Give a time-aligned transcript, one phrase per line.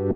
[0.00, 0.06] 石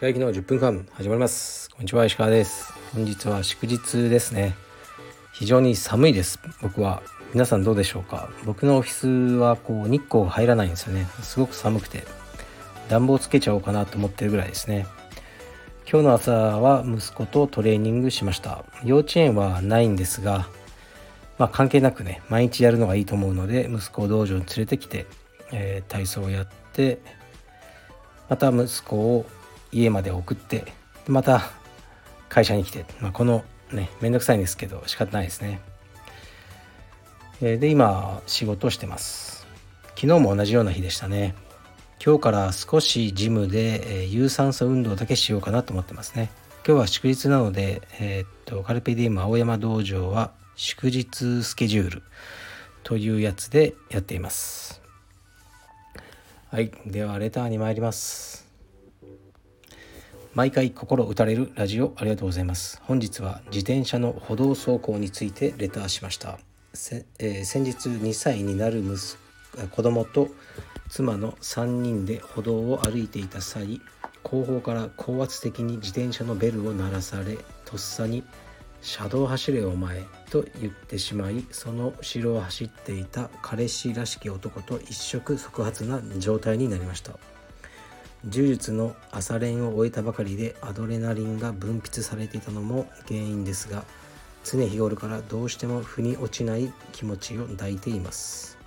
[0.00, 1.70] 川行きの10分間始まります。
[1.70, 2.72] こんにちは石川です。
[2.92, 4.56] 本日は祝日ですね。
[5.32, 6.40] 非常に寒いです。
[6.60, 7.04] 僕は。
[7.32, 8.30] 皆さんどうでしょうか？
[8.44, 9.06] 僕のオフィス
[9.36, 11.06] はこう日光が入らないんですよね。
[11.22, 12.02] すごく寒くて。
[12.88, 14.88] 暖房つけちゃおうかなと思ってるぐらいですね。
[15.88, 18.64] 今日の朝は息子とトレーニングしました。
[18.84, 20.48] 幼稚園はないんですが
[21.42, 25.06] まあ関係なくね毎日やるのがいいと思うので息子を道場に連れてきて、
[25.50, 27.00] えー、体操をやって
[28.28, 29.26] また息子を
[29.72, 30.72] 家まで送って
[31.08, 31.50] また
[32.28, 35.60] 会社に来て、まあ、このねめんどくさいんですけど仕方ないですね。
[37.40, 39.44] えで今仕事をしてます。
[39.96, 41.34] 昨日も同じような日でしたね。
[42.04, 46.30] 今日から少しジムでえ有酸素運動だけしようかなと思ってますね。
[46.64, 52.02] 今日は祝日なので、えー、っとカルペディウム青山道場は祝日スケジュール
[52.82, 54.82] というやつでやっています。
[56.50, 56.70] はい。
[56.86, 58.46] ではレターに参ります。
[60.34, 62.80] 毎回心打たれるラジオありがとうございます。
[62.84, 66.38] 本日は自転車の歩道走行についてレターしました。
[67.18, 69.16] えー、先日2歳になる息
[69.70, 70.28] 子供と
[70.88, 73.80] 妻の3人で歩道を歩いていた際
[74.22, 78.24] 後方から高圧的に自転車のベルを鳴らされとっさに
[78.82, 87.18] 「車道走れお前」と言ってしまいその後ろを走っていた彼氏らしき男と一触即発な状態になりました。
[88.24, 93.84] 柔術の朝練を終えたばかりでアドレナリンが分泌されていたのも原因ですが
[94.44, 98.58] 常日頃からどうしても腑に落ちない気持ちを抱いています。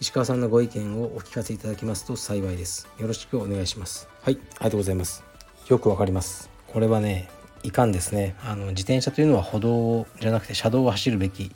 [0.00, 2.88] 石川さんのご意見をお聞かせいただきますと幸いです。
[2.98, 4.08] よろしくお願いします。
[4.22, 5.24] はいありがとうございます。
[5.68, 6.48] よくわかります。
[6.68, 7.28] これはね
[7.62, 11.52] いかんですねあの自転車というのは歩道じゃなくて車道を走るべき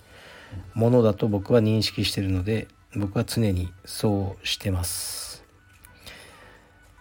[0.74, 5.22] ものだと僕は認識してるので僕は常にそうしてます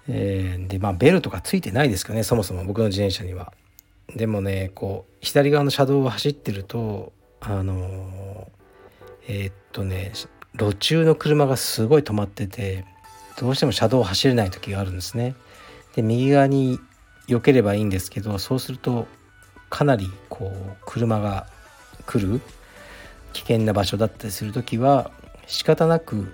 [0.08, 3.54] えー、でまあベルとかついてないですかねそもそも僕の自転車には。
[4.16, 8.50] でもねこう左側の車道を走ってるとあの
[9.28, 10.12] えー、っとね
[10.54, 12.84] 路中の車がすごい止まってて
[13.40, 15.36] どうしても車道を走れない時があるんですね。
[15.96, 16.80] で右側に
[17.36, 19.08] 避ければいいんですけどそうすると
[19.70, 21.48] かなりこう車が
[22.06, 22.42] 来る
[23.34, 25.12] 危険な場所だったりする時は
[25.48, 26.34] 仕方なく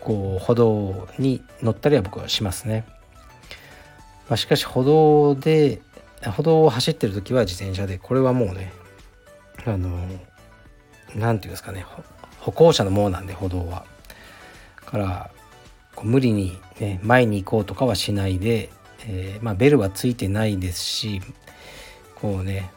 [0.00, 2.86] こう歩道に乗ったりは僕はしますね。
[4.28, 5.80] まあ、しかし歩道で
[6.22, 8.72] 歩道を走ってる時は自転車でこれはもうね
[9.64, 10.18] あの何て
[11.14, 11.84] 言うんですかね
[12.40, 13.84] 歩行者のものなんで歩道は。
[14.88, 15.30] から
[15.94, 18.70] こう無理に、ね、前に行こうとかはしないで、
[19.06, 21.20] えー、まあ、ベルはついてないですし
[22.14, 22.70] こうね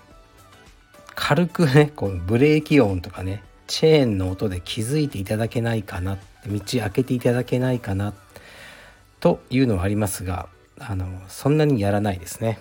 [1.15, 6.17] 軽くねこうブレーキ音とかねチェーンの音で気づいていただけないかな
[6.47, 8.13] 道開けていただけないかな
[9.19, 10.49] というのはありますが
[10.79, 12.59] あのそんなにやらないですね。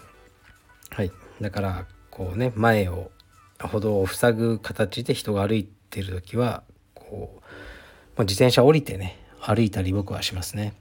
[0.90, 1.10] はい。
[1.40, 3.10] だからこうね前を
[3.58, 6.62] 歩道を塞ぐ形で人が歩いてる時は
[6.94, 7.40] こ
[8.16, 10.74] う自転車降りてね歩いたり僕はしますね。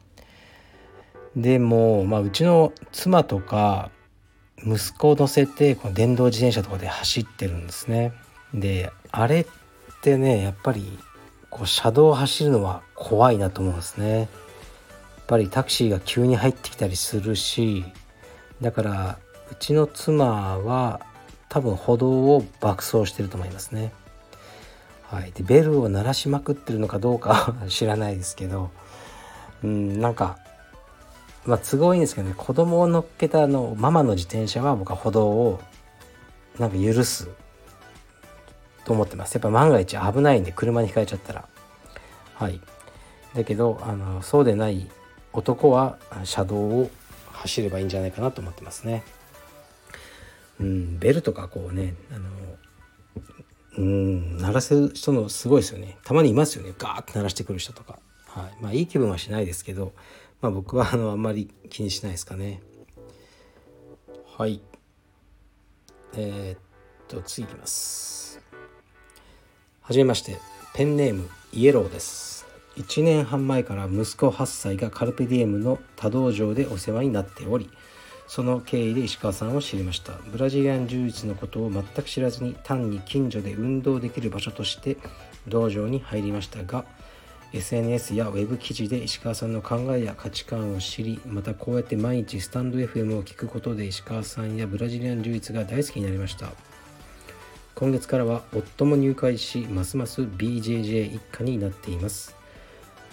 [1.36, 3.92] でも、まあ、うちの妻とか
[4.66, 8.14] 息子を乗せてこの電動自転車とかで走ってるんですね。
[8.54, 9.46] であれっ
[10.02, 10.98] てねやっぱり
[11.50, 14.20] こう車道を走るのは怖いなと思うんですね。
[14.20, 14.28] やっ
[15.28, 17.86] ぱりタクシーが急に入ってきたりするし
[18.62, 19.20] だから
[19.52, 21.02] うちの妻は
[21.50, 23.94] 多分歩道を爆走してると思いますね。
[25.04, 28.70] はい、でベルを鳴らしまくってるのかどうか知らないですけど
[29.64, 30.38] うんなんか
[31.50, 35.60] まあ都合いいんですけどね子供を乗っけたのママの自転車は僕は歩道を
[36.60, 37.28] なんか許す
[38.86, 39.36] と思ってます。
[39.36, 41.48] やっぱ万が一危ないんで車にひかれちゃったら。
[42.36, 42.62] はい。
[43.36, 44.90] だけどあのそうでない
[45.34, 46.90] 男は車道を
[47.32, 49.04] 走ればいいんじゃないかなと思ってますね。
[50.60, 52.30] うん、ベルとかこうねあの
[53.78, 55.98] うん鳴らす人のすごいですよね。
[56.04, 56.74] たまにいますよね。
[56.78, 57.98] ガーッて鳴らしてくる人とか、
[58.28, 59.94] はい、まあいい気分はしないですけど、
[60.42, 62.62] まあ、僕はあのあんまり気にしないですかね。
[64.38, 64.62] はい。
[66.16, 66.60] えー、っ
[67.08, 68.42] と次いきます。
[69.82, 70.38] はじめまして。
[70.74, 72.46] ペンネームイエローです。
[72.78, 77.70] 1年半前から息子8歳がカルペディエムの多道場でお世話になっており
[78.28, 80.14] その経緯で石川さんを知りました。
[80.32, 84.96] ブラジリアン柔術のことを全く知らずに単に近所で運動できる場所として
[85.48, 86.86] 道場に入りましたが
[87.52, 96.52] SNS や web 記事で石川さんの考えや価値観を知りまたこうやって毎日スタンド FM を聞くことで石川さんやブラジリアン柔術が大好きになりました。
[97.74, 102.36] 今月からは夫も入会しますます BJJ 一家になっています。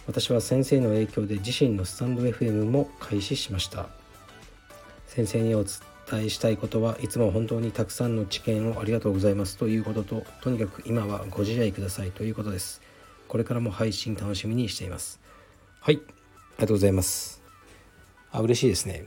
[0.07, 3.89] 私は先生の影響で自身のスタンド FM も開始しました。
[5.07, 12.83] 先生にお伝えしたいことはいつも本当にたくさんの知見をありがとうございますということととにかく今はご自愛くださいということです。
[13.29, 15.21] これからも配信楽しみにしています。
[15.81, 15.97] はい。
[15.97, 16.05] あり
[16.61, 17.43] がとうございます。
[18.31, 19.05] あ嬉しいですね。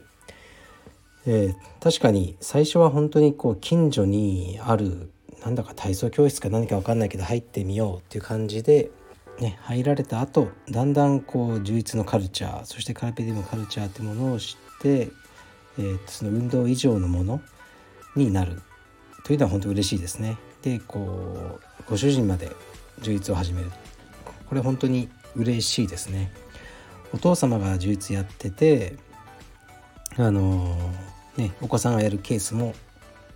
[1.26, 5.10] えー、確かに最初は本当にこう近所にある
[5.42, 8.90] なんだか体操教室か何か分かんないけど入ってみようっていう感じで、
[9.38, 15.10] ね、入られた後だんだんこう充実のカルチャーそしてカルペディウムカルチャーってものを知って、
[15.78, 17.40] えー、その運動以上のもの
[18.16, 18.62] になる。
[19.22, 20.38] というのは本当嬉しいですね。
[20.62, 22.50] でこうご主人まで
[23.00, 23.70] 充実を始める。
[24.50, 26.32] これ本当に嬉しいですね。
[27.14, 28.96] お父様が充実やってて
[30.16, 32.74] あのー、ねお子さんがやるケースも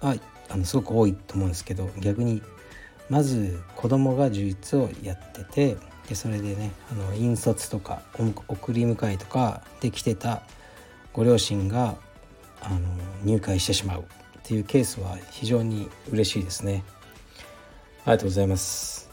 [0.01, 0.17] あ
[0.49, 2.43] あのすごく多いと思うんですけど逆に
[3.09, 5.77] まず子供が充実をやってて
[6.09, 8.03] でそれでねあの引率とか
[8.49, 10.43] 送り迎えとかで来てた
[11.13, 11.97] ご両親が
[12.61, 12.79] あの
[13.25, 14.05] 入会してしまうっ
[14.43, 16.85] ていうケースは非常に嬉しいですね。
[18.05, 19.04] ありがとうございます。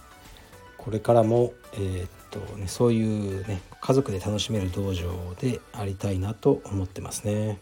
[0.83, 7.59] これからも、えー、っとね、そういうね家族で楽しめる道場でありたいなと思ってますね。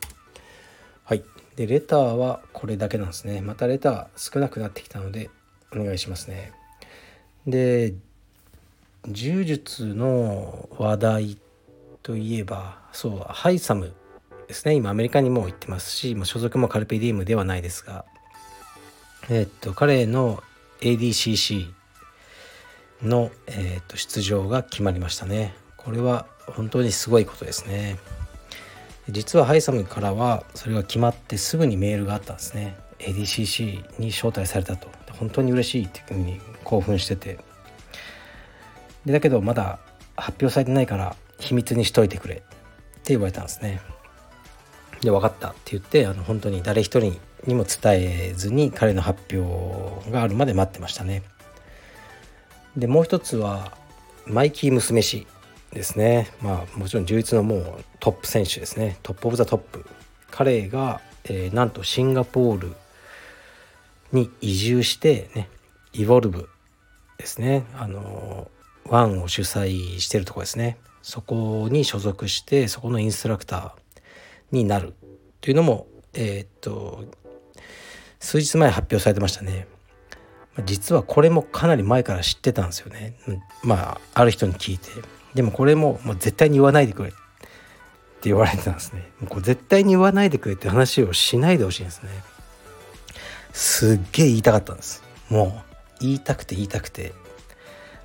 [1.04, 1.24] はい。
[1.56, 3.42] でレターはこれだけなんですね。
[3.42, 5.30] またレター少なくなってきたので
[5.75, 6.54] お願いしますね。
[7.45, 7.94] で
[9.07, 11.38] 柔術の話題
[12.04, 13.94] といえばそうハイサム
[14.48, 14.75] ですね。
[14.75, 18.06] 今アメリカにも行ってますし所属もカルペディウムではないですが
[19.30, 20.42] え、っと彼の
[20.81, 21.78] ADCC
[23.01, 25.56] の、えー、っと出場が決まりましたね。
[25.78, 27.98] これは本当にすごいことですね。
[29.10, 32.75] 実はハイサムからはそれが決まってすぐにメールがあったんですね。
[33.00, 34.88] ADCC に招待されたと。
[35.13, 37.40] 本当に嬉しいっていうふうに興奮してて。
[39.06, 39.80] でだけどまだ
[40.16, 42.36] 発表されてないから秘密にしといてくれ。
[42.36, 42.38] っ
[43.01, 43.81] て言われたんですね。
[45.01, 47.18] で分かったって言ってあの本当に誰一人
[47.48, 51.24] にも伝えずに彼の発表があるまで待ってましたね。
[52.77, 53.77] でもう一つは
[54.25, 55.27] マイキー・ムスメシ
[55.71, 56.30] ですね。
[56.42, 58.98] まあもちろん柔術のもうトップ選手ですね。
[59.03, 59.86] top of the top。
[60.31, 62.75] 彼が、えー、なんとシンガポール
[64.12, 65.50] に移住してね
[65.94, 66.50] Evolve
[67.18, 67.66] ですね。
[67.75, 68.50] あの
[68.86, 70.77] ONE を主催してるとこですね。
[71.01, 73.72] そこに所属してそこのインストラクター
[74.51, 74.94] になる。
[75.42, 77.06] というのもえー、っと
[78.19, 79.68] 数日前発表されてましたね。
[80.66, 83.16] 実はこれもかなり前から知ってたんですよね。
[83.63, 84.90] まあある人に聞いて。
[85.34, 87.18] でもこれももう絶対に言わないでくれって
[88.24, 89.10] 言われてたんですね。
[89.22, 92.10] もう絶対に言わないでくれって話をしないでほしいんですね。
[93.54, 95.04] すっげえ言いたかったんです。
[95.30, 95.63] も
[96.01, 97.13] う言いたくて言いたくて。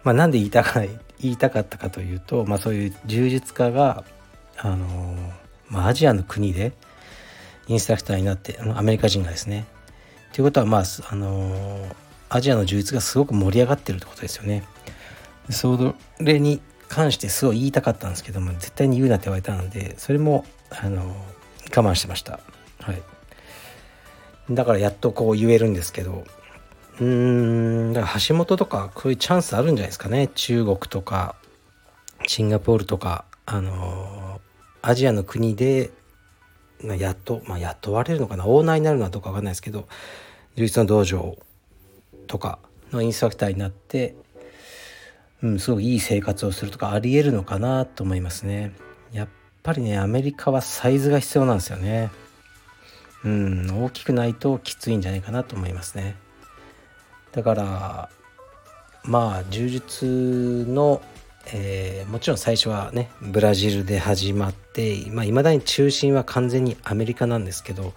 [0.05, 0.83] まあなんで言いたか
[1.19, 4.05] 言いたかったかというとまあそういう充実家が
[4.59, 5.17] あのー、
[5.69, 6.73] まあアジアの国で
[7.67, 9.65] インストラクターになってアメリカ人がですね。
[10.33, 11.95] ということはまああのー、
[12.35, 14.65] アジアの充実がすごく盛り上がってるってことですよね。
[15.51, 21.15] それに関してすごい言いたかったんですけども絶対に言うなって言われたのでそれもあの
[21.77, 22.41] 我慢してました。
[22.81, 23.03] はい。
[24.51, 26.25] だからやっとこう言えるんですけど
[26.99, 30.27] うーんだから橋本とかこういうチャンスあるんじゃないですかね。
[30.35, 31.37] 中国とか
[32.27, 34.41] シンガポールとかあの
[34.83, 35.93] アジアの国で
[36.83, 38.45] まやっと、まあ、雇われるのかな。
[38.45, 39.87] オーナーになるのはどうか分かんないですけど
[40.57, 41.39] 充実の道場を
[42.27, 42.59] とか
[42.93, 44.15] のインストラクターになって
[45.45, 48.73] うん、すごくいい生活をするとかありえるのかなと思いますね。
[49.13, 49.29] やっ
[49.63, 52.11] ぱりねアメリカはサイズが必要なんですよね。
[53.25, 56.17] うん、大きくないときついんじゃないかなと思いますね。
[57.33, 58.09] だから
[59.03, 61.03] まあ柔術の、
[61.53, 67.93] えー、もちろん最初はねブラジルで始まっていまあ、だに中心は完全にアメリカなんですけど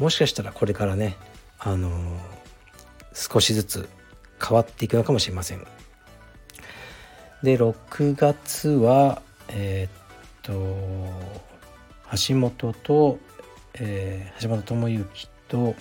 [0.00, 1.16] もしかしたらこれからね
[1.60, 1.92] あのー、
[3.14, 3.88] 少しずつ
[4.46, 5.66] 変わっていくのかもしれません。
[7.42, 9.90] で6月はえー、っ
[10.42, 10.52] と
[12.28, 13.18] 橋本と、
[13.74, 15.74] えー、橋本智之と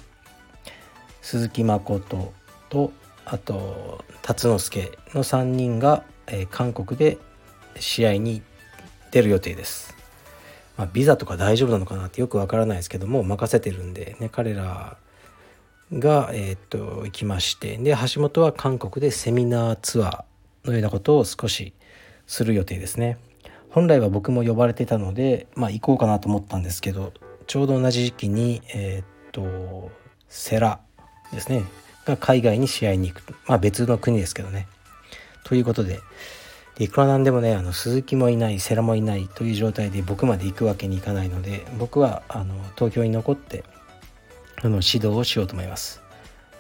[1.22, 2.34] 鈴木誠
[2.70, 2.92] と
[3.26, 7.18] あと辰之助の3人が、えー、韓国で
[7.80, 8.42] 試合に
[9.12, 9.96] 出る予定です。
[10.78, 14.98] まあ、ビザとか大丈夫なのかなってよくわからないですけども任せてるんでね彼ら
[16.00, 21.74] が、えー、っと行きましてで橋本は韓国でセミナーツアーのようなことを少し
[22.28, 23.18] する予定ですね。
[23.70, 27.12] 本来は僕も呼ばれてたのでまあ行こうかなと思ったんですけど
[27.48, 29.92] ちょうど同じ時期にえー、っと
[30.30, 30.80] セラ
[31.32, 31.64] ですね
[32.06, 34.68] が海外に試合に行くまあ別の国ですけどね。
[35.44, 36.00] ということで
[36.80, 43.64] いくらなんでもねあの鈴木もいない世良もいないという状態で僕まで行くわけにいかないので僕はあの東京に残って
[44.64, 46.02] あの指導をしようと思います。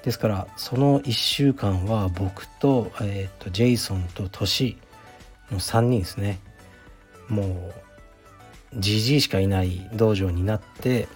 [0.03, 4.77] ですからその1週間は僕と,、えーと、ジェイソンとトシ
[5.49, 6.39] の3人ですね。
[7.29, 11.07] もうじじいしかいない道場になって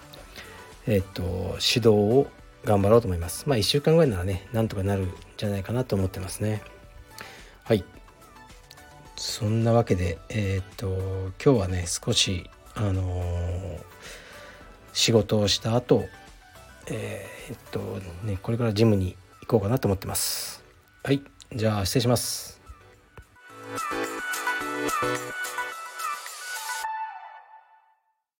[0.86, 1.22] えっ、ー、と
[1.60, 2.26] 指導を
[2.64, 3.46] 頑張ろうと思います。
[3.46, 6.62] まあ1週間ぐらいならねなんとかなるんじゃないかなと思ってますね。
[7.64, 7.84] はい。
[9.16, 13.78] そんなわけでえっ、ー、と今日はね少しあのー、
[14.94, 16.06] 仕事をした後
[16.90, 17.80] えー、っと
[18.24, 20.64] ねこれからジムに行こうかなと思ってます。
[21.02, 21.22] はい
[21.54, 22.60] じゃあ失礼します。